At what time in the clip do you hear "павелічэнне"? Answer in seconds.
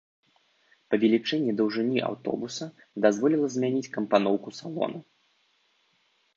0.93-1.53